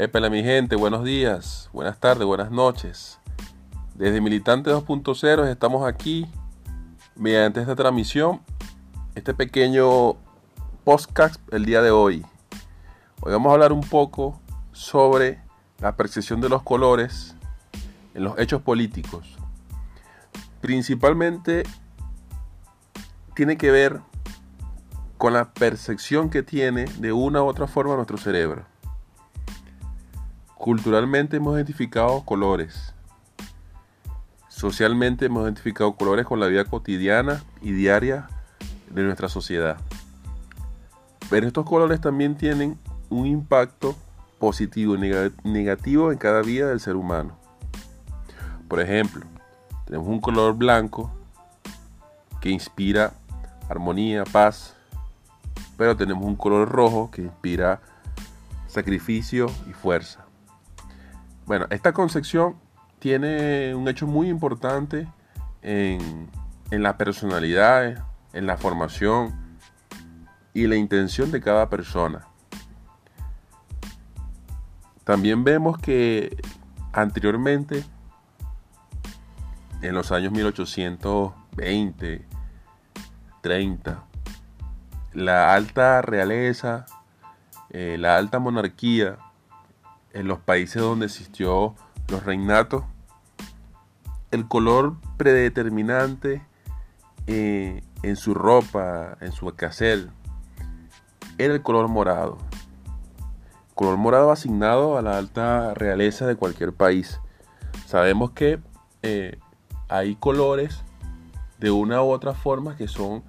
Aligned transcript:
Épela 0.00 0.30
mi 0.30 0.42
gente, 0.42 0.76
buenos 0.76 1.04
días, 1.04 1.68
buenas 1.74 2.00
tardes, 2.00 2.24
buenas 2.24 2.50
noches. 2.50 3.18
Desde 3.94 4.22
Militante 4.22 4.70
2.0 4.70 5.46
estamos 5.46 5.86
aquí 5.86 6.26
mediante 7.16 7.60
esta 7.60 7.76
transmisión, 7.76 8.40
este 9.14 9.34
pequeño 9.34 10.14
podcast 10.84 11.38
el 11.52 11.66
día 11.66 11.82
de 11.82 11.90
hoy. 11.90 12.24
Hoy 13.20 13.32
vamos 13.32 13.50
a 13.50 13.52
hablar 13.52 13.74
un 13.74 13.82
poco 13.82 14.40
sobre 14.72 15.42
la 15.80 15.94
percepción 15.96 16.40
de 16.40 16.48
los 16.48 16.62
colores 16.62 17.36
en 18.14 18.24
los 18.24 18.38
hechos 18.38 18.62
políticos. 18.62 19.36
Principalmente 20.62 21.64
tiene 23.34 23.58
que 23.58 23.70
ver 23.70 24.00
con 25.18 25.34
la 25.34 25.52
percepción 25.52 26.30
que 26.30 26.42
tiene 26.42 26.86
de 26.86 27.12
una 27.12 27.42
u 27.42 27.46
otra 27.46 27.66
forma 27.66 27.96
nuestro 27.96 28.16
cerebro. 28.16 28.69
Culturalmente 30.60 31.38
hemos 31.38 31.56
identificado 31.56 32.22
colores. 32.22 32.92
Socialmente 34.48 35.24
hemos 35.24 35.44
identificado 35.44 35.94
colores 35.94 36.26
con 36.26 36.38
la 36.38 36.48
vida 36.48 36.66
cotidiana 36.66 37.42
y 37.62 37.72
diaria 37.72 38.28
de 38.90 39.02
nuestra 39.02 39.30
sociedad. 39.30 39.78
Pero 41.30 41.46
estos 41.46 41.64
colores 41.64 42.02
también 42.02 42.36
tienen 42.36 42.78
un 43.08 43.26
impacto 43.26 43.96
positivo 44.38 44.96
y 44.96 45.32
negativo 45.44 46.12
en 46.12 46.18
cada 46.18 46.42
vida 46.42 46.68
del 46.68 46.80
ser 46.80 46.96
humano. 46.96 47.38
Por 48.68 48.82
ejemplo, 48.82 49.24
tenemos 49.86 50.08
un 50.08 50.20
color 50.20 50.54
blanco 50.56 51.10
que 52.42 52.50
inspira 52.50 53.14
armonía, 53.66 54.24
paz, 54.24 54.74
pero 55.78 55.96
tenemos 55.96 56.26
un 56.26 56.36
color 56.36 56.68
rojo 56.68 57.10
que 57.10 57.22
inspira 57.22 57.80
sacrificio 58.66 59.46
y 59.66 59.72
fuerza. 59.72 60.26
Bueno, 61.50 61.66
esta 61.70 61.92
concepción 61.92 62.54
tiene 63.00 63.74
un 63.74 63.88
hecho 63.88 64.06
muy 64.06 64.28
importante 64.28 65.08
en, 65.62 66.30
la 66.70 66.96
personalidad, 66.96 68.06
en 68.32 68.46
la 68.46 68.56
formación 68.56 69.58
y 70.54 70.68
la 70.68 70.76
intención 70.76 71.32
de 71.32 71.40
cada 71.40 71.68
persona. 71.68 72.28
También 75.02 75.42
vemos 75.42 75.76
que 75.78 76.40
anteriormente, 76.92 77.84
en 79.82 79.96
los 79.96 80.12
años 80.12 80.30
1820, 80.30 82.28
30, 83.40 84.04
la 85.14 85.52
alta 85.52 86.00
realeza, 86.00 86.86
eh, 87.70 87.96
la 87.98 88.18
alta 88.18 88.38
monarquía, 88.38 89.18
en 90.12 90.28
los 90.28 90.38
países 90.38 90.82
donde 90.82 91.06
existió 91.06 91.74
los 92.08 92.24
reinatos, 92.24 92.84
el 94.30 94.46
color 94.46 94.96
predeterminante 95.16 96.42
eh, 97.26 97.82
en 98.02 98.16
su 98.16 98.34
ropa, 98.34 99.16
en 99.20 99.32
su 99.32 99.46
casel, 99.54 100.10
era 101.38 101.54
el 101.54 101.62
color 101.62 101.88
morado. 101.88 102.38
color 103.74 103.96
morado 103.96 104.30
asignado 104.30 104.98
a 104.98 105.02
la 105.02 105.16
alta 105.16 105.74
realeza 105.74 106.26
de 106.26 106.36
cualquier 106.36 106.72
país. 106.72 107.20
Sabemos 107.86 108.32
que 108.32 108.60
eh, 109.02 109.38
hay 109.88 110.16
colores 110.16 110.82
de 111.58 111.70
una 111.70 112.02
u 112.02 112.10
otra 112.10 112.34
forma 112.34 112.76
que 112.76 112.88
son 112.88 113.22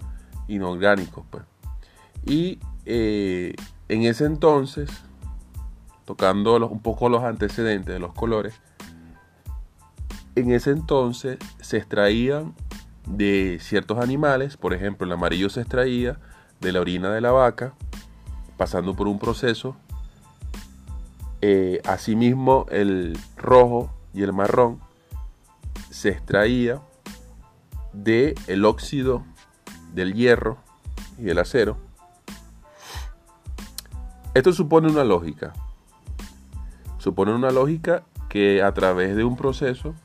inorgánicos. 0.48 1.26
Pues. 1.30 1.44
Y 2.26 2.60
eh, 2.86 3.56
en 3.88 4.04
ese 4.04 4.26
entonces, 4.26 4.90
tocando 6.06 6.68
un 6.68 6.82
poco 6.82 7.10
los 7.10 7.24
antecedentes 7.24 7.94
de 7.94 8.00
los 8.00 8.14
colores, 8.14 8.54
en 10.36 10.52
ese 10.52 10.72
entonces 10.72 11.38
se 11.60 11.78
extraían 11.78 12.56
de 13.06 13.58
ciertos 13.62 14.00
animales, 14.00 14.58
por 14.58 14.74
ejemplo 14.74 15.06
el 15.06 15.14
amarillo 15.14 15.50
se 15.50 15.62
extraía 15.62 16.20
de 16.60 16.72
la 16.72 16.80
orina 16.80 17.12
de 17.12 17.22
la 17.22 17.32
vaca, 17.32 17.74
pasando 18.58 18.96
por 18.96 19.08
un 19.08 19.20
proceso. 19.20 19.76
Eh, 21.42 21.82
asimismo 21.86 22.68
el 22.70 23.18
rojo 23.36 23.92
y 24.14 24.22
el 24.22 24.32
marrón 24.32 24.80
se 25.90 26.10
extraía 26.10 26.80
de 27.94 28.36
el 28.48 28.64
óxido 28.64 29.26
del 29.94 30.14
hierro 30.14 30.58
y 31.18 31.24
del 31.24 31.40
acero. 31.40 31.78
Esto 34.34 34.54
supone 34.54 34.90
una 34.90 35.04
lógica 35.04 35.54
supone 37.02 37.34
una 37.34 37.50
lógica 37.50 38.04
que 38.30 38.62
a 38.62 38.74
través 38.76 39.16
de 39.16 39.24
un 39.24 39.36
proceso 39.36 39.96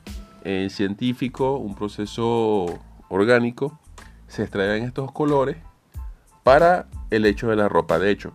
eh, 0.43 0.67
científico, 0.71 1.57
un 1.57 1.75
proceso 1.75 2.65
orgánico, 3.07 3.79
se 4.27 4.41
extraen 4.41 4.83
estos 4.83 5.11
colores 5.11 5.57
para 6.43 6.87
el 7.11 7.27
hecho 7.27 7.49
de 7.49 7.55
la 7.55 7.69
ropa. 7.69 7.99
De 7.99 8.09
hecho, 8.09 8.33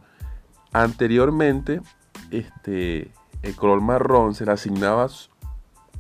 anteriormente 0.73 1.81
este, 2.31 3.11
el 3.43 3.57
color 3.57 3.81
marrón 3.81 4.37
se 4.37 4.47
le 4.47 4.53
asignaba 4.53 5.09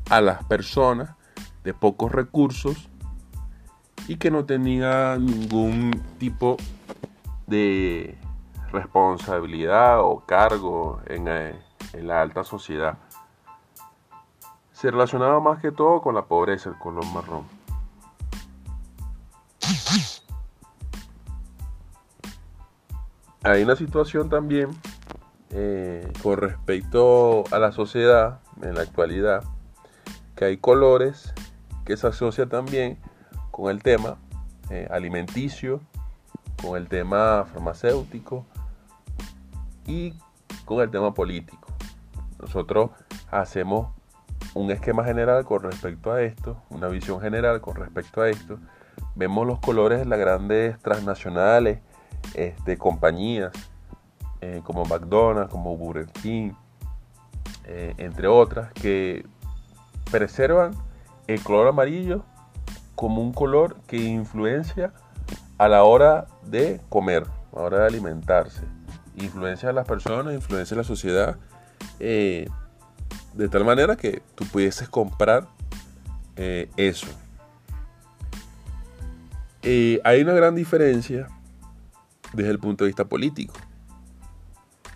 a 0.09 0.21
las 0.21 0.45
personas 0.45 1.17
de 1.65 1.75
pocos 1.75 2.13
recursos 2.13 2.89
y 4.07 4.17
que 4.17 4.31
no 4.31 4.45
tenía 4.45 5.17
ningún 5.19 6.01
tipo 6.19 6.57
de 7.49 8.17
responsabilidad 8.71 10.01
o 10.01 10.21
cargo 10.25 11.01
en, 11.07 11.27
eh, 11.27 11.55
en 11.93 12.07
la 12.07 12.21
alta 12.21 12.45
sociedad. 12.45 12.99
Se 14.73 14.91
relacionaba 14.91 15.41
más 15.41 15.61
que 15.61 15.71
todo 15.71 16.01
con 16.01 16.15
la 16.15 16.25
pobreza, 16.25 16.71
el 16.71 16.79
color 16.79 17.05
marrón. 17.07 17.45
Hay 23.45 23.63
una 23.63 23.75
situación 23.75 24.29
también 24.29 24.71
eh, 25.51 26.13
con 26.23 26.39
respecto 26.39 27.45
a 27.51 27.59
la 27.59 27.73
sociedad 27.73 28.41
en 28.63 28.75
la 28.75 28.83
actualidad, 28.83 29.43
que 30.37 30.45
hay 30.45 30.57
colores 30.59 31.35
que 31.85 31.97
se 31.97 32.07
asocian 32.07 32.49
también 32.49 32.99
con 33.51 33.71
el 33.71 33.83
tema 33.83 34.17
eh, 34.71 34.87
alimenticio, 34.91 35.81
con 36.63 36.77
el 36.77 36.89
tema 36.89 37.45
farmacéutico 37.53 38.47
y 39.87 40.15
con 40.65 40.81
el 40.81 40.91
tema 40.91 41.13
político. 41.13 41.72
Nosotros 42.43 42.91
hacemos 43.31 43.95
un 44.55 44.71
esquema 44.71 45.05
general 45.05 45.45
con 45.45 45.63
respecto 45.63 46.13
a 46.13 46.23
esto, 46.23 46.61
una 46.69 46.89
visión 46.89 47.21
general 47.21 47.61
con 47.61 47.77
respecto 47.77 48.21
a 48.21 48.29
esto. 48.29 48.59
Vemos 49.15 49.47
los 49.47 49.61
colores 49.61 50.01
de 50.01 50.05
las 50.05 50.19
grandes 50.19 50.79
transnacionales, 50.81 51.79
este, 52.35 52.77
compañías 52.77 53.53
eh, 54.41 54.61
como 54.65 54.85
McDonald's, 54.85 55.51
como 55.51 55.77
Burger 55.77 56.07
King, 56.07 56.53
eh, 57.65 57.95
entre 57.99 58.27
otras, 58.27 58.73
que 58.73 59.25
preservan 60.11 60.75
el 61.29 61.43
color 61.43 61.69
amarillo 61.69 62.25
como 62.97 63.23
un 63.23 63.33
color 63.33 63.77
que 63.87 63.97
influencia 63.97 64.93
a 65.59 65.69
la 65.69 65.85
hora 65.85 66.27
de 66.43 66.81
comer, 66.89 67.25
a 67.53 67.57
la 67.57 67.63
hora 67.63 67.79
de 67.81 67.87
alimentarse. 67.87 68.65
Influencia 69.17 69.71
a 69.71 69.73
las 69.73 69.87
personas, 69.87 70.35
influencia 70.35 70.75
a 70.75 70.79
la 70.79 70.85
sociedad 70.85 71.37
eh, 72.01 72.49
de 73.35 73.49
tal 73.49 73.65
manera 73.65 73.97
que 73.97 74.23
tú 74.35 74.45
pudieses 74.45 74.89
comprar 74.89 75.49
eh, 76.37 76.69
eso. 76.77 77.07
Eh, 79.63 80.01
hay 80.05 80.23
una 80.23 80.33
gran 80.33 80.55
diferencia 80.55 81.29
desde 82.33 82.51
el 82.51 82.59
punto 82.59 82.85
de 82.85 82.89
vista 82.89 83.05
político. 83.05 83.55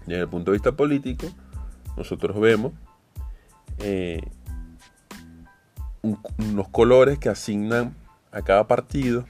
Desde 0.06 0.22
el 0.22 0.28
punto 0.28 0.50
de 0.50 0.56
vista 0.56 0.72
político, 0.72 1.26
nosotros 1.96 2.38
vemos 2.40 2.72
unos 6.38 6.68
colores 6.68 7.18
que 7.18 7.28
asignan 7.28 7.94
a 8.32 8.42
cada 8.42 8.66
partido, 8.66 9.26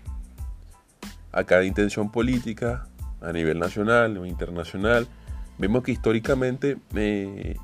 a 1.33 1.45
cada 1.45 1.65
intención 1.65 2.11
política, 2.11 2.87
a 3.21 3.33
nivel 3.33 3.59
nacional 3.59 4.17
o 4.19 4.27
internacional, 4.27 5.09
Vemos 5.59 5.83
que 5.83 5.93
históricamente 5.93 6.79
eh, 6.95 7.57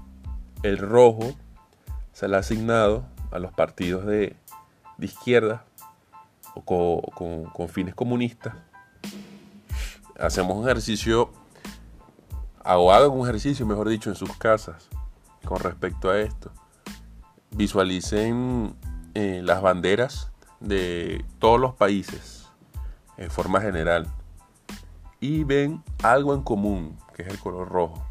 el 0.62 0.78
rojo 0.78 1.34
se 2.12 2.28
le 2.28 2.36
ha 2.36 2.40
asignado 2.40 3.04
a 3.30 3.38
los 3.38 3.52
partidos 3.52 4.06
de, 4.06 4.36
izquierda 4.98 5.64
o 6.54 6.62
con, 6.62 7.68
fines 7.68 7.94
comunistas. 7.94 8.54
Hacemos 10.18 10.56
un 10.56 10.64
ejercicio, 10.64 11.32
o 12.64 12.92
hagan 12.92 13.10
un 13.10 13.26
ejercicio, 13.26 13.66
mejor 13.66 13.88
dicho, 13.88 14.10
en 14.10 14.16
sus 14.16 14.36
casas 14.36 14.88
con 15.44 15.58
respecto 15.58 16.10
a 16.10 16.20
esto. 16.20 16.52
Visualicen 17.50 18.76
eh, 19.14 19.40
las 19.42 19.60
banderas 19.60 20.30
de 20.60 21.24
todos 21.38 21.60
los 21.60 21.74
países 21.74 22.46
en 23.16 23.30
forma 23.30 23.60
general 23.60 24.06
y 25.20 25.44
ven 25.44 25.82
algo 26.02 26.34
en 26.34 26.42
común, 26.42 26.98
que 27.12 27.22
es 27.22 27.28
el 27.28 27.38
color 27.38 27.68
rojo. 27.68 28.04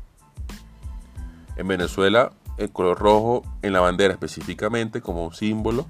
En 1.55 1.67
Venezuela, 1.67 2.31
el 2.57 2.71
color 2.71 2.99
rojo 2.99 3.43
en 3.61 3.73
la 3.73 3.79
bandera 3.79 4.13
específicamente 4.13 5.01
como 5.01 5.25
un 5.25 5.33
símbolo 5.33 5.85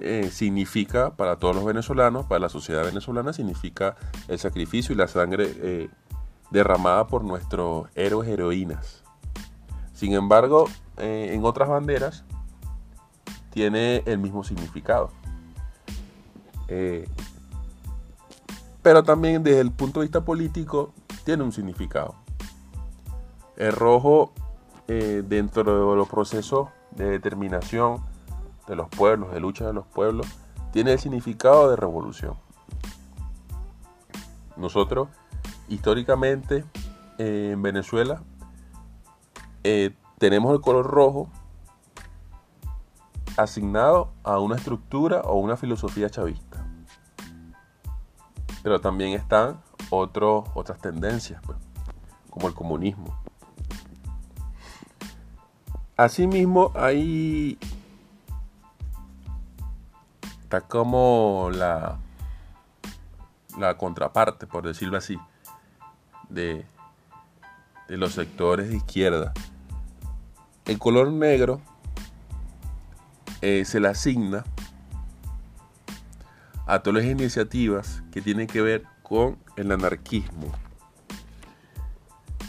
eh, 0.00 0.30
significa 0.32 1.14
para 1.14 1.36
todos 1.36 1.54
los 1.54 1.64
venezolanos, 1.64 2.26
para 2.26 2.40
la 2.40 2.48
sociedad 2.48 2.84
venezolana, 2.84 3.32
significa 3.32 3.96
el 4.26 4.38
sacrificio 4.38 4.94
y 4.94 4.96
la 4.96 5.06
sangre 5.06 5.52
eh, 5.56 5.90
derramada 6.50 7.06
por 7.06 7.22
nuestros 7.22 7.88
héroes 7.94 8.28
heroínas. 8.28 9.04
Sin 9.92 10.14
embargo, 10.14 10.68
eh, 10.96 11.30
en 11.32 11.44
otras 11.44 11.68
banderas 11.68 12.24
tiene 13.50 14.02
el 14.06 14.18
mismo 14.18 14.44
significado. 14.44 15.10
pero 18.82 19.04
también 19.04 19.44
desde 19.44 19.60
el 19.60 19.70
punto 19.70 20.00
de 20.00 20.06
vista 20.06 20.24
político 20.24 20.94
tiene 21.24 21.42
un 21.42 21.52
significado. 21.52 22.14
El 23.56 23.72
rojo 23.72 24.32
dentro 24.88 25.90
de 25.90 25.96
los 25.96 26.08
procesos 26.08 26.68
de 26.90 27.08
determinación 27.08 28.04
de 28.66 28.76
los 28.76 28.88
pueblos, 28.88 29.32
de 29.32 29.40
lucha 29.40 29.66
de 29.66 29.72
los 29.72 29.86
pueblos, 29.86 30.26
tiene 30.72 30.92
el 30.92 30.98
significado 30.98 31.70
de 31.70 31.76
revolución. 31.76 32.36
Nosotros, 34.56 35.08
históricamente, 35.68 36.64
eh, 37.18 37.50
en 37.52 37.62
Venezuela, 37.62 38.22
eh, 39.64 39.94
tenemos 40.18 40.52
el 40.54 40.60
color 40.60 40.86
rojo 40.86 41.28
asignado 43.36 44.12
a 44.24 44.38
una 44.38 44.56
estructura 44.56 45.22
o 45.22 45.36
una 45.38 45.56
filosofía 45.56 46.10
chavista. 46.10 46.64
Pero 48.62 48.80
también 48.80 49.12
están 49.12 49.60
otras 49.94 50.80
tendencias, 50.80 51.40
pues, 51.44 51.58
como 52.30 52.48
el 52.48 52.54
comunismo. 52.54 53.16
Asimismo, 55.96 56.72
hay 56.74 57.58
está 60.42 60.60
como 60.60 61.48
la, 61.50 61.98
la 63.58 63.76
contraparte, 63.78 64.46
por 64.46 64.66
decirlo 64.66 64.98
así, 64.98 65.18
de, 66.28 66.66
de 67.88 67.96
los 67.96 68.12
sectores 68.12 68.68
de 68.68 68.76
izquierda. 68.76 69.32
El 70.66 70.78
color 70.78 71.10
negro 71.10 71.60
eh, 73.40 73.64
se 73.64 73.80
le 73.80 73.88
asigna 73.88 74.44
a 76.66 76.80
todas 76.80 77.02
las 77.02 77.10
iniciativas 77.10 78.02
que 78.12 78.20
tienen 78.20 78.46
que 78.46 78.60
ver 78.60 78.91
con 79.12 79.36
el 79.56 79.70
anarquismo. 79.70 80.50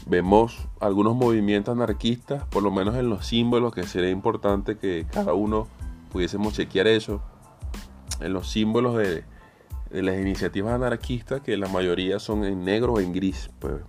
Vemos 0.06 0.70
algunos 0.80 1.14
movimientos 1.14 1.76
anarquistas, 1.76 2.46
por 2.46 2.64
lo 2.64 2.72
menos 2.72 2.96
en 2.96 3.10
los 3.10 3.26
símbolos, 3.26 3.74
que 3.74 3.84
sería 3.84 4.12
importante 4.12 4.78
que 4.78 5.06
cada 5.12 5.34
uno 5.34 5.68
pudiésemos 6.10 6.54
chequear 6.54 6.88
eso 6.88 7.22
en 8.22 8.32
los 8.32 8.50
símbolos 8.50 8.96
de, 8.96 9.26
las 9.92 10.18
iniciativas 10.18 10.74
anarquistas, 10.74 11.42
que 11.42 11.58
la 11.58 11.68
mayoría 11.68 12.18
son 12.20 12.46
en 12.46 12.64
negro 12.64 12.94
o 12.94 13.02
en 13.02 13.12
gris. 13.12 13.50
Pues. 13.60 13.82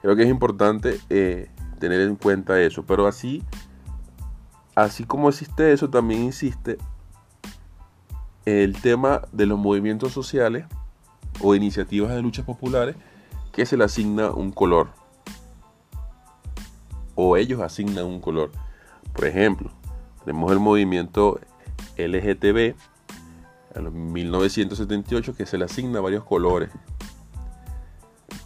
Creo 0.00 0.14
que 0.14 0.22
es 0.22 0.30
importante 0.30 1.00
eh, 1.10 1.50
tener 1.80 2.00
en 2.02 2.14
cuenta 2.14 2.60
eso. 2.60 2.86
Pero 2.86 3.08
así, 3.08 3.42
así 4.76 5.02
como 5.02 5.30
existe 5.30 5.72
eso, 5.72 5.90
también 5.90 6.28
existe 6.28 6.78
el 8.44 8.80
tema 8.80 9.22
de 9.32 9.46
los 9.46 9.58
movimientos 9.58 10.12
sociales 10.12 10.64
o 11.40 11.54
iniciativas 11.54 12.14
de 12.14 12.22
luchas 12.22 12.44
populares 12.44 12.96
que 13.52 13.66
se 13.66 13.76
le 13.76 13.84
asigna 13.84 14.30
un 14.30 14.52
color. 14.52 14.88
O 17.14 17.36
ellos 17.36 17.60
asignan 17.60 18.04
un 18.04 18.20
color. 18.20 18.52
Por 19.12 19.26
ejemplo, 19.26 19.70
tenemos 20.24 20.52
el 20.52 20.60
movimiento 20.60 21.40
LGTB, 21.96 22.74
en 23.74 24.12
1978 24.12 25.34
que 25.34 25.46
se 25.46 25.58
le 25.58 25.64
asigna 25.64 26.00
varios 26.00 26.24
colores. 26.24 26.70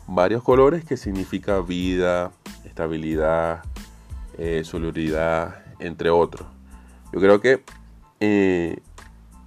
Varios 0.06 0.42
colores 0.42 0.84
que 0.84 0.96
significa 0.96 1.60
vida, 1.60 2.32
estabilidad, 2.64 3.62
eh, 4.38 4.62
solidaridad, 4.64 5.62
entre 5.78 6.10
otros. 6.10 6.46
Yo 7.12 7.20
creo 7.20 7.40
que 7.40 7.62
eh, 8.20 8.80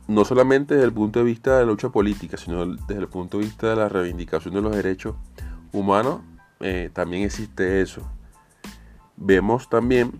no 0.07 0.25
solamente 0.25 0.75
desde 0.75 0.85
el 0.85 0.93
punto 0.93 1.19
de 1.19 1.25
vista 1.25 1.57
de 1.57 1.65
la 1.65 1.71
lucha 1.71 1.89
política, 1.89 2.37
sino 2.37 2.65
desde 2.65 3.01
el 3.01 3.07
punto 3.07 3.37
de 3.37 3.45
vista 3.45 3.69
de 3.69 3.75
la 3.75 3.89
reivindicación 3.89 4.53
de 4.53 4.61
los 4.61 4.75
derechos 4.75 5.15
humanos, 5.71 6.21
eh, 6.59 6.89
también 6.93 7.23
existe 7.23 7.81
eso. 7.81 8.01
Vemos 9.17 9.69
también 9.69 10.11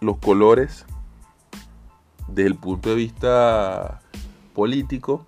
los 0.00 0.18
colores 0.18 0.84
desde 2.28 2.48
el 2.48 2.56
punto 2.56 2.90
de 2.90 2.94
vista 2.94 4.00
político, 4.54 5.26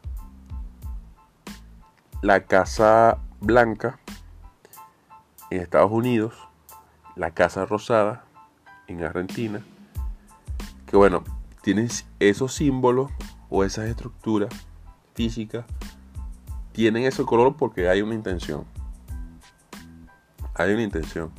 la 2.23 2.45
Casa 2.45 3.19
Blanca 3.41 3.99
en 5.51 5.61
Estados 5.61 5.93
Unidos, 5.93 6.35
la 7.17 7.33
Casa 7.33 7.67
Rosada 7.67 8.25
en 8.87 9.03
Argentina, 9.03 9.63
que 10.87 10.97
bueno, 10.97 11.25
tienen 11.65 11.89
esos 12.21 12.53
símbolos 12.53 13.11
o 13.49 13.65
esas 13.65 13.87
estructuras 13.87 14.51
físicas, 15.15 15.65
tienen 16.73 17.05
ese 17.05 17.25
color 17.25 17.57
porque 17.57 17.89
hay 17.89 18.03
una 18.03 18.15
intención. 18.15 18.67
Hay 20.53 20.75
una 20.75 20.83
intención. 20.83 21.33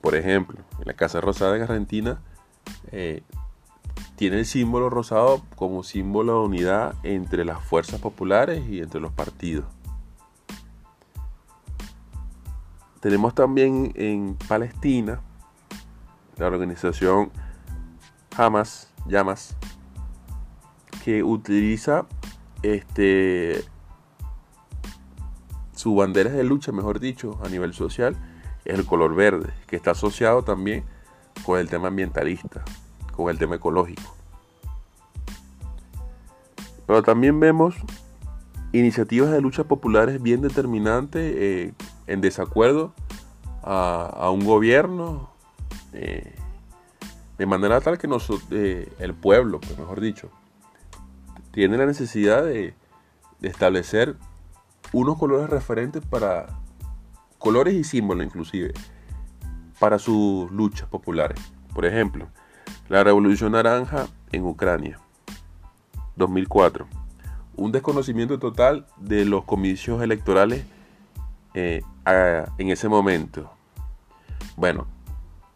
Por 0.00 0.14
ejemplo, 0.14 0.58
en 0.78 0.86
la 0.86 0.94
Casa 0.94 1.20
Rosada 1.20 1.54
en 1.54 1.62
Argentina, 1.62 2.18
eh, 2.92 3.24
tiene 4.16 4.38
el 4.38 4.46
símbolo 4.46 4.88
rosado 4.88 5.42
como 5.54 5.82
símbolo 5.82 6.40
de 6.40 6.46
unidad 6.46 6.94
entre 7.02 7.44
las 7.44 7.62
fuerzas 7.62 8.00
populares 8.00 8.66
y 8.66 8.80
entre 8.80 9.02
los 9.02 9.12
partidos. 9.12 9.66
Tenemos 13.00 13.34
también 13.34 13.92
en 13.96 14.38
Palestina 14.48 15.20
la 16.38 16.46
organización 16.46 17.30
Hamas, 18.34 18.95
Llamas, 19.08 19.56
que 21.04 21.22
utiliza 21.22 22.06
este 22.62 23.64
su 25.74 25.94
bandera 25.94 26.30
de 26.30 26.42
lucha, 26.42 26.72
mejor 26.72 27.00
dicho, 27.00 27.38
a 27.44 27.48
nivel 27.48 27.74
social, 27.74 28.16
es 28.64 28.78
el 28.78 28.86
color 28.86 29.14
verde, 29.14 29.52
que 29.66 29.76
está 29.76 29.92
asociado 29.92 30.42
también 30.42 30.84
con 31.44 31.58
el 31.58 31.68
tema 31.68 31.88
ambientalista 31.88 32.64
con 33.16 33.30
el 33.30 33.38
tema 33.38 33.56
ecológico. 33.56 34.14
Pero 36.86 37.02
también 37.02 37.40
vemos 37.40 37.74
iniciativas 38.72 39.30
de 39.30 39.40
lucha 39.40 39.64
populares 39.64 40.22
bien 40.22 40.42
determinantes 40.42 41.34
eh, 41.34 41.72
en 42.06 42.20
desacuerdo 42.20 42.92
a, 43.62 44.30
un 44.30 44.44
gobierno 44.44 45.30
eh, 45.92 46.36
de 47.38 47.46
manera 47.46 47.80
tal 47.80 47.98
que 47.98 48.08
el 48.98 49.14
pueblo, 49.14 49.60
pues 49.60 49.78
mejor 49.78 50.00
dicho, 50.00 50.30
tiene 51.50 51.76
la 51.76 51.86
necesidad 51.86 52.44
de, 52.44 52.74
de 53.40 53.48
establecer 53.48 54.16
unos 54.92 55.18
colores 55.18 55.50
referentes 55.50 56.04
para 56.04 56.46
colores 57.38 57.74
y 57.74 57.84
símbolos 57.84 58.26
inclusive 58.26 58.72
para 59.78 59.98
sus 59.98 60.50
luchas 60.50 60.88
populares. 60.88 61.38
Por 61.74 61.84
ejemplo, 61.84 62.28
la 62.88 63.04
Revolución 63.04 63.52
Naranja 63.52 64.06
en 64.32 64.44
Ucrania. 64.44 64.98
2004. 66.16 66.86
Un 67.56 67.72
desconocimiento 67.72 68.38
total 68.38 68.86
de 68.96 69.24
los 69.24 69.44
comicios 69.44 70.02
electorales 70.02 70.64
eh, 71.54 71.82
en 72.58 72.70
ese 72.70 72.88
momento. 72.88 73.50
Bueno, 74.56 74.86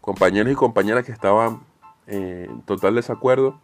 compañeros 0.01 0.51
y 0.51 0.55
compañeras 0.55 1.05
que 1.05 1.11
estaban 1.11 1.61
eh, 2.07 2.49
total 2.65 2.95
desacuerdo, 2.95 3.59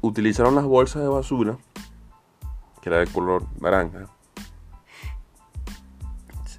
utilizaron 0.00 0.54
las 0.54 0.64
bolsas 0.64 1.02
de 1.02 1.08
basura, 1.08 1.58
que 2.80 2.88
era 2.88 2.98
de 2.98 3.06
color 3.06 3.44
naranja, 3.60 4.06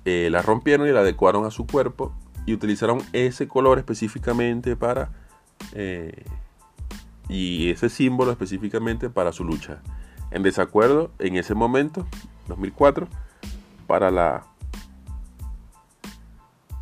eh, 0.06 0.30
las 0.32 0.46
rompieron 0.46 0.88
y 0.88 0.92
la 0.92 1.02
adecuaron 1.02 1.46
a 1.46 1.52
su 1.52 1.68
cuerpo 1.68 2.14
y 2.46 2.54
utilizaron 2.54 3.00
ese 3.14 3.48
color 3.48 3.78
específicamente 3.78 4.76
para 4.76 5.12
eh, 5.74 6.24
y 7.28 7.70
ese 7.70 7.90
símbolo 7.90 8.32
específicamente 8.32 9.10
para 9.10 9.32
su 9.32 9.44
lucha. 9.44 9.82
En 10.32 10.42
desacuerdo 10.42 11.12
en 11.20 11.36
ese 11.36 11.54
momento, 11.54 12.08
2004, 12.48 13.08
para 13.88 14.10
la 14.10 14.46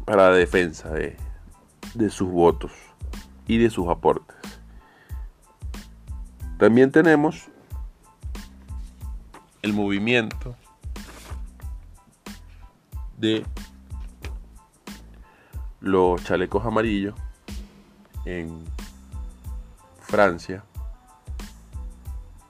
para 0.06 0.30
la 0.30 0.38
defensa 0.38 0.90
de, 0.90 1.18
de 1.94 2.10
sus 2.10 2.30
votos 2.30 2.72
y 3.48 3.58
de 3.58 3.70
sus 3.70 3.88
aportes. 3.88 4.36
También 6.58 6.92
tenemos 6.92 7.50
el 9.62 9.74
movimiento 9.74 10.56
de 13.18 13.46
los 15.82 16.24
chalecos 16.24 16.66
amarillos 16.66 17.16
en 18.26 18.64
Francia, 20.02 20.64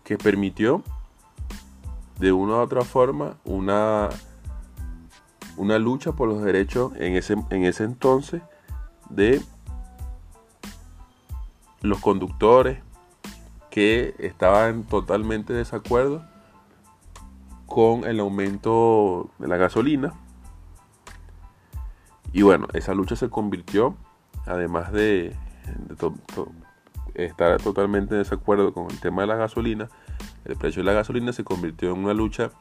que 0.04 0.18
permitió 0.18 0.84
de 2.20 2.32
una 2.32 2.54
u 2.54 2.60
otra 2.60 2.84
forma 2.84 3.38
una, 3.44 4.10
una 5.58 5.78
lucha 5.78 6.14
por 6.14 6.30
los 6.30 6.42
derechos 6.42 6.94
en 6.96 7.16
ese, 7.16 7.36
en 7.50 7.66
ese 7.66 7.84
entonces 7.84 8.42
de 9.10 9.42
los 11.82 12.00
conductores 12.00 12.80
que 13.70 14.16
estaban 14.20 14.84
totalmente 14.84 15.54
de 15.54 15.60
desacuerdo 15.60 16.26
con 17.66 18.06
el 18.06 18.20
aumento 18.20 19.30
de 19.38 19.48
la 19.48 19.58
gasolina. 19.58 20.14
Y 22.34 22.42
bueno, 22.42 22.68
esa 22.74 22.94
lucha 22.94 23.16
se 23.16 23.30
convirtió, 23.30 23.96
además 24.46 24.92
de, 24.92 25.36
estar 27.14 27.62
totalmente 27.62 28.16
en 28.16 28.22
desacuerdo 28.22 28.74
con 28.74 28.90
el 28.90 29.00
tema 29.00 29.22
de 29.22 29.28
la 29.28 29.36
gasolina, 29.36 29.90
el 30.46 30.56
precio 30.56 30.82
de 30.82 30.86
la 30.86 30.94
gasolina 30.94 31.34
se 31.34 31.44
convirtió 31.44 31.92
en 31.92 32.04
una 32.04 32.14
lucha 32.14 32.52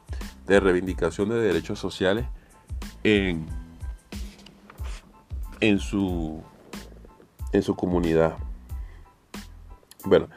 de 0.45 0.59
reivindicación 0.59 1.29
de 1.29 1.35
derechos 1.35 1.79
sociales 1.79 2.25
en, 3.03 3.47
en, 5.59 5.79
su, 5.79 6.41
en 7.51 7.63
su 7.63 7.75
comunidad. 7.75 8.37
Bueno, 10.05 10.27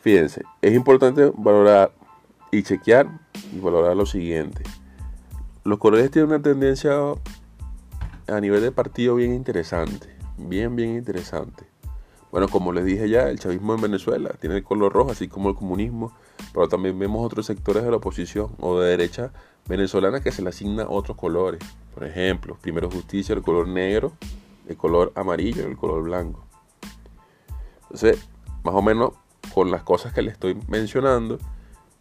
fíjense, 0.00 0.42
es 0.62 0.74
importante 0.74 1.32
valorar 1.36 1.92
y 2.52 2.62
chequear 2.62 3.08
y 3.52 3.60
valorar 3.60 3.96
lo 3.96 4.06
siguiente. 4.06 4.62
Los 5.64 5.78
colores 5.78 6.10
tienen 6.10 6.30
una 6.30 6.42
tendencia 6.42 6.92
a 8.28 8.40
nivel 8.40 8.62
de 8.62 8.72
partido 8.72 9.16
bien 9.16 9.34
interesante, 9.34 10.16
bien, 10.36 10.76
bien 10.76 10.96
interesante. 10.96 11.64
Bueno, 12.30 12.48
como 12.48 12.72
les 12.72 12.84
dije 12.84 13.08
ya, 13.08 13.28
el 13.28 13.38
chavismo 13.38 13.74
en 13.74 13.80
Venezuela 13.80 14.30
tiene 14.40 14.56
el 14.56 14.64
color 14.64 14.92
rojo, 14.92 15.12
así 15.12 15.28
como 15.28 15.48
el 15.48 15.54
comunismo, 15.54 16.12
pero 16.52 16.68
también 16.68 16.98
vemos 16.98 17.24
otros 17.24 17.46
sectores 17.46 17.84
de 17.84 17.90
la 17.90 17.96
oposición 17.96 18.50
o 18.60 18.78
de 18.80 18.90
derecha 18.90 19.32
venezolana 19.68 20.20
que 20.20 20.32
se 20.32 20.42
le 20.42 20.48
asigna 20.48 20.86
otros 20.88 21.16
colores. 21.16 21.60
Por 21.94 22.04
ejemplo, 22.04 22.58
primero 22.60 22.90
justicia, 22.90 23.34
el 23.34 23.42
color 23.42 23.68
negro, 23.68 24.12
el 24.68 24.76
color 24.76 25.12
amarillo 25.14 25.62
y 25.62 25.70
el 25.70 25.76
color 25.76 26.02
blanco. 26.02 26.44
Entonces, 27.82 28.28
más 28.64 28.74
o 28.74 28.82
menos 28.82 29.12
con 29.54 29.70
las 29.70 29.82
cosas 29.82 30.12
que 30.12 30.22
les 30.22 30.34
estoy 30.34 30.58
mencionando, 30.68 31.38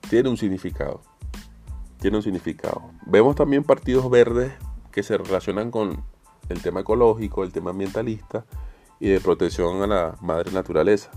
tiene 0.10 0.30
un 0.30 0.38
significado. 0.38 1.02
Tiene 2.00 2.18
un 2.18 2.24
significado. 2.24 2.92
Vemos 3.06 3.36
también 3.36 3.64
partidos 3.64 4.10
verdes 4.10 4.52
que 4.92 5.04
se 5.04 5.18
relacionan 5.18 5.72
con 5.72 6.04
el 6.50 6.62
tema 6.62 6.82
ecológico, 6.82 7.44
el 7.44 7.52
tema 7.52 7.72
ambientalista 7.72 8.46
y 9.00 9.10
de 9.10 9.20
protección 9.20 9.82
a 9.84 9.88
la 9.88 10.16
madre 10.22 10.52
naturaleza. 10.52 11.12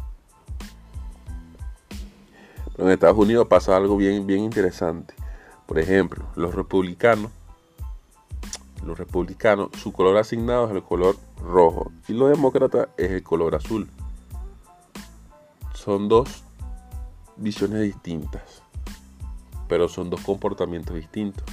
Pero 2.72 2.88
en 2.88 2.94
Estados 2.94 3.18
Unidos 3.18 3.48
pasa 3.48 3.76
algo 3.76 3.96
bien, 3.96 4.26
bien 4.26 4.44
interesante. 4.44 5.14
Por 5.66 5.78
ejemplo, 5.78 6.24
los 6.36 6.54
republicanos, 6.54 7.30
los 8.84 8.98
republicanos, 8.98 9.70
su 9.76 9.92
color 9.92 10.16
asignado 10.16 10.68
es 10.68 10.74
el 10.74 10.82
color 10.82 11.16
rojo 11.42 11.92
y 12.08 12.12
los 12.12 12.30
demócratas 12.30 12.88
es 12.96 13.10
el 13.10 13.22
color 13.22 13.54
azul. 13.54 13.88
Son 15.74 16.08
dos 16.08 16.44
visiones 17.36 17.82
distintas, 17.82 18.62
pero 19.68 19.88
son 19.88 20.10
dos 20.10 20.20
comportamientos 20.20 20.94
distintos. 20.96 21.44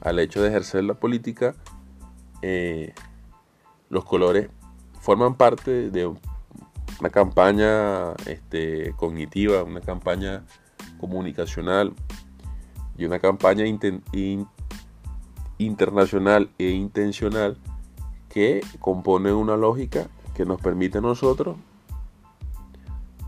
Al 0.00 0.18
hecho 0.18 0.42
de 0.42 0.48
ejercer 0.48 0.84
la 0.84 0.94
política, 0.94 1.54
eh, 2.42 2.94
los 3.88 4.04
colores 4.04 4.50
forman 5.00 5.34
parte 5.34 5.90
de 5.90 6.06
una 6.06 7.10
campaña 7.10 8.12
este, 8.26 8.92
cognitiva, 8.96 9.62
una 9.62 9.80
campaña 9.80 10.44
comunicacional 10.98 11.94
y 12.96 13.04
una 13.04 13.18
campaña 13.18 13.64
internacional 15.58 16.50
e 16.58 16.70
intencional 16.70 17.58
que 18.28 18.60
compone 18.80 19.32
una 19.32 19.56
lógica 19.56 20.08
que 20.34 20.44
nos 20.44 20.60
permite 20.60 20.98
a 20.98 21.00
nosotros 21.00 21.56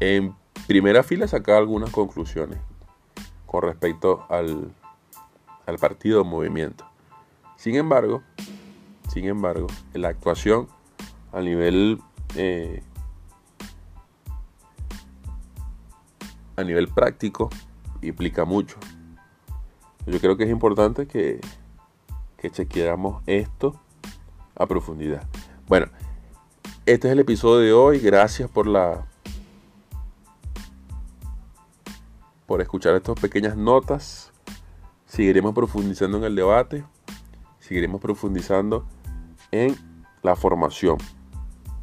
en 0.00 0.34
primera 0.66 1.02
fila 1.02 1.26
sacar 1.26 1.56
algunas 1.56 1.90
conclusiones 1.90 2.58
con 3.46 3.62
respecto 3.62 4.26
al, 4.28 4.70
al 5.66 5.78
partido 5.78 6.22
o 6.22 6.24
movimiento. 6.24 6.84
Sin 7.56 7.74
embargo, 7.74 8.22
sin 9.08 9.24
embargo, 9.24 9.66
la 9.94 10.08
actuación 10.08 10.68
a 11.38 11.40
nivel 11.40 12.02
eh, 12.34 12.82
a 16.56 16.64
nivel 16.64 16.88
práctico 16.88 17.48
implica 18.02 18.44
mucho. 18.44 18.76
Yo 20.06 20.18
creo 20.18 20.36
que 20.36 20.44
es 20.44 20.50
importante 20.50 21.06
que, 21.06 21.40
que 22.38 22.50
chequeáramos 22.50 23.22
esto 23.26 23.80
a 24.56 24.66
profundidad. 24.66 25.28
Bueno, 25.68 25.86
este 26.86 27.06
es 27.06 27.12
el 27.12 27.20
episodio 27.20 27.60
de 27.60 27.72
hoy. 27.72 28.00
Gracias 28.00 28.50
por 28.50 28.66
la 28.66 29.06
por 32.46 32.60
escuchar 32.60 32.96
estas 32.96 33.20
pequeñas 33.20 33.56
notas. 33.56 34.32
Seguiremos 35.06 35.54
profundizando 35.54 36.18
en 36.18 36.24
el 36.24 36.34
debate. 36.34 36.84
Seguiremos 37.60 38.00
profundizando 38.00 38.88
en 39.52 39.76
la 40.22 40.34
formación. 40.34 40.98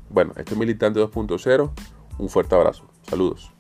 Bueno, 0.10 0.34
este 0.38 0.54
es 0.54 0.58
Militante 0.58 1.00
2.0. 1.00 1.72
Un 2.18 2.30
fuerte 2.30 2.56
abrazo. 2.56 2.86
Saludos. 3.04 3.55